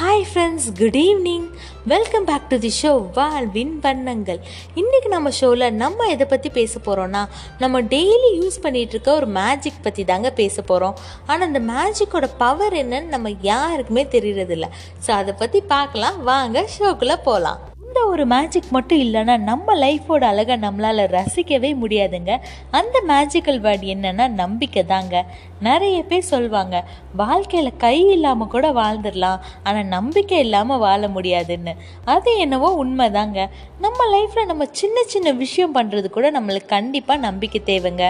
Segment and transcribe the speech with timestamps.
[0.00, 1.46] Hi friends good evening
[1.92, 4.38] welcome back to the show வாழ்வின் வண்ணங்கள்
[4.80, 7.22] இன்றைக்கி நம்ம ஷோவில் நம்ம எதை பற்றி பேச போகிறோன்னா
[7.58, 13.14] நம்ம டெய்லி யூஸ் பண்ணிகிட்ருக்க ஒரு மேஜிக் பற்றி தாங்க பேச போகிறோம் ஆனால் அந்த மேஜிக்கோட பவர் என்னன்னு
[13.14, 14.68] நம்ம யாருக்குமே தெரியறதில்ல.
[15.06, 16.18] ஸோ அதை பற்றி பார்க்கலாம்.
[16.30, 17.60] வாங்க ஷோக்குள்ளே போகலாம்
[17.90, 22.32] இந்த ஒரு மேஜிக் மட்டும் இல்லைன்னா நம்ம லைஃபோட அழகை நம்மளால் ரசிக்கவே முடியாதுங்க.
[22.70, 25.24] அந்த மேஜிக்கல் வேர்ட் என்னன்னா நம்பிக்கை தாங்க
[25.60, 26.76] நிறைய பேர் சொல்லுவாங்க
[27.22, 29.40] வாழ்க்கையில் கை இல்லாமல் கூட வாழ்ந்துடலாம்.
[29.62, 31.74] ஆனால் நம்பிக்கை இல்லாமல் வாழ முடியாதுன்னு.
[32.04, 33.48] அது என்னவோ உண்மைதாங்க.
[33.86, 38.06] நம்ம லைஃப்பில் நம்ம சின்ன சின்ன விஷயம் பண்ணுறது கூட நம்மளுக்கு கண்டிப்பாக நம்பிக்கை தேவைங்க.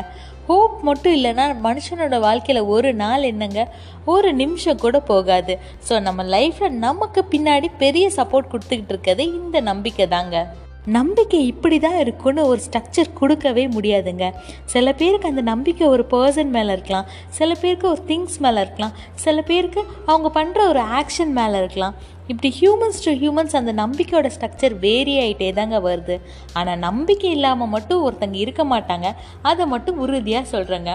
[0.47, 3.73] ஹோப் மட்டும் இல்லைன்னா மனுஷனோட வாழ்க்கையில் ஒரு நாள் என்னங்க?
[4.05, 5.59] ஒரு நிமிஷம் கூட போகாது.
[5.89, 10.55] ஸோ நம்ம லைஃப்பில் நமக்கு பின்னாடி பெரிய சப்போர்ட் கொடுத்துக்கிட்டு இருக்கிறது இந்த நம்பிக்கை தாங்க.
[10.85, 14.31] நம்பிக்கை இப்படி தான் இருக்குன்னு ஒரு ஸ்ட்ரக்சர் கொடுக்கவே முடியாதுங்க.
[14.65, 17.07] சில பேருக்கு அந்த நம்பிக்கை ஒரு பர்சன் மேலே இருக்கலாம்.
[17.29, 18.93] சில பேருக்கு ஒரு திங்ஸ் மேலே இருக்கலாம்.
[19.15, 21.95] சில பேருக்கு அவங்க பண்ணுற ஒரு ஆக்ஷன் மேலே இருக்கலாம்.
[22.31, 26.17] இப்படி ஹியூமன்ஸ் டு ஹியூமன்ஸ் அந்த நம்பிக்கையோட ஸ்ட்ரக்சர் வேரி ஆகிட்டே தாங்க வருது.
[26.59, 29.09] ஆனால் நம்பிக்கை இல்லாமல் மட்டும் ஒருத்தங்க இருக்க மாட்டாங்க.
[29.51, 30.93] அதை மட்டும் உறுதியாக சொல்கிறேங்க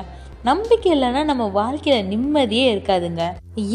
[0.50, 3.24] நம்பிக்கை இல்லைன்னா நம்ம வாழ்க்கையில் நிம்மதியே இருக்காதுங்க.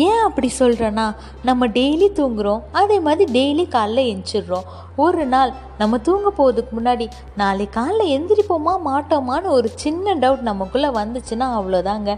[0.07, 1.07] ஏன் அப்படி சொல்கிறேன்னா
[1.49, 4.69] நம்ம டெய்லி தூங்குகிறோம் அதே மாதிரி டெய்லி காலைல எஞ்சிடுறோம்
[5.05, 11.47] ஒரு நாள் நம்ம தூங்க போகிறதுக்கு முன்னாடி நாளை காலைல எந்திரிப்போமா மாட்டோமான்னு ஒரு சின்ன டவுட் நமக்குள்ளே வந்துச்சுன்னா
[11.59, 12.11] அவ்வளோதாங்க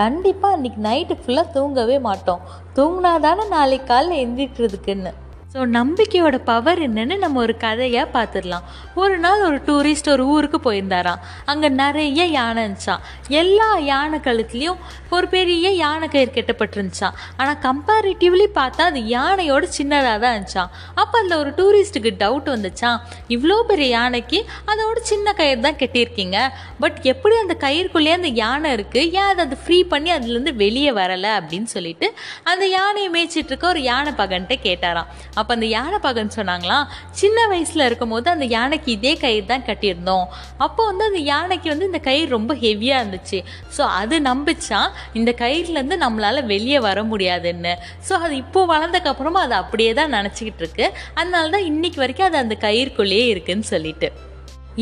[0.00, 2.42] கண்டிப்பாக அன்றைக்கி நைட்டு ஃபுல்லாக தூங்கவே மாட்டோம்.
[2.76, 5.12] தூங்கினா தானே நாளைக்கு காலைல எந்திரிக்கிறதுக்குன்னு.
[5.56, 8.64] ஸோ நம்பிக்கையோட பவர் என்னன்னு நம்ம ஒரு கதையாக பார்த்துடலாம்
[9.02, 11.20] ஒரு நாள் ஒரு டூரிஸ்ட் ஒரு ஊருக்கு போயிருந்தாராம்.
[11.50, 13.04] அங்கே நிறைய யானை இருந்துச்சான்
[13.40, 14.80] எல்லா யானை கழுத்துலேயும்
[15.16, 20.70] ஒரு பெரிய யானை கயிறு கெட்டப்பட்டிருந்துச்சான் ஆனால் கம்பேரிட்டிவ்லி பார்த்தா அது யானையோட சின்னதாக தான் இருந்துச்சான்
[21.02, 22.98] அப்போ அதில் ஒரு டூரிஸ்ட்டுக்கு டவுட் வந்துச்சான்
[23.36, 24.40] இவ்வளோ பெரிய யானைக்கு
[24.72, 26.36] அதோட சின்ன கயிறு தான் கட்டியிருக்கீங்க.
[26.84, 31.32] பட் எப்படி அந்த கயிறுக்குள்ளேயே அந்த யானை இருக்குது ஏன் அதை அது ஃப்ரீ பண்ணி அதுலேருந்து வெளியே வரலை?
[31.40, 32.06] அப்படின்னு சொல்லிட்டு
[32.52, 35.10] அந்த யானையை மேய்ச்சிட்டு இருக்க ஒரு யானை பகன்ட்ட கேட்டாராம்.
[35.46, 36.86] அப்போ அந்த யானை பகன் சொன்னாங்களாம்.
[37.20, 40.24] சின்ன வயசில் இருக்கும் போது அந்த யானைக்கு இதே கயிறு தான் கட்டியிருந்தோம்.
[40.64, 43.38] அப்போ வந்து அந்த யானைக்கு வந்து இந்த கயிறு ரொம்ப ஹெவியாக இருந்துச்சு.
[43.76, 44.80] ஸோ அது நம்பிச்சா
[45.20, 47.74] இந்த கயிறுலேருந்து நம்மளால் வெளியே வர முடியாதுன்னு.
[48.08, 50.88] ஸோ அது இப்போ வளர்ந்தக்கப்புறமா அது அப்படியே தான் நினச்சிக்கிட்டு இருக்கு.
[51.20, 54.10] அதனால தான் இன்னைக்கு வரைக்கும் அது அந்த கயிறுக்குள்ளேயே இருக்குதுன்னு சொல்லிட்டு.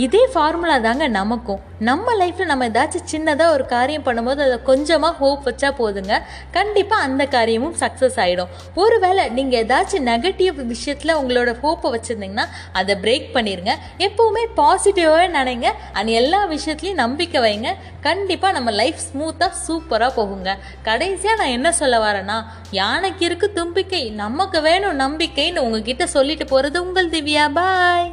[0.03, 1.61] இதே ஃபார்முலா தாங்க நமக்கும்.
[1.79, 6.15] நம்ம லைஃப்பில் நம்ம ஏதாச்சும் சின்னதாக ஒரு காரியம் பண்ணும்போது அதை கொஞ்சமாக ஹோப் வச்சா போதுங்க.
[6.57, 13.29] கண்டிப்பாக அந்த காரியமும் சக்ஸஸ் ஆகிடும் ஒருவேளை நீங்கள் ஏதாச்சும் நெகட்டிவ் விஷயத்தில் உங்களோட ஹோப்பை வச்சுருந்தீங்கன்னா அதை பிரேக்
[13.37, 15.71] பண்ணிடுங்க எப்போவுமே பாசிட்டிவாகவே நினைங்க.
[15.93, 17.71] அண்ட் எல்லா விஷயத்துலையும் நம்பிக்கை வைங்க.
[18.01, 20.57] கண்டிப்பாக நம்ம லைஃப் ஸ்மூத்தாக சூப்பராக போகுங்க.
[20.83, 22.41] கடைசியாக நான் என்ன சொல்ல வரேன்னா
[22.71, 27.47] யானைக்கு இருக்கு தும்பிக்கை நமக்கு வேணும் நம்பிக்கைன்னு உங்ககிட்ட சொல்லிட்டு போகிறது உங்கள் திவ்யா.
[27.61, 28.13] பாய்